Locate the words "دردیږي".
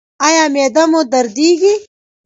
1.11-1.73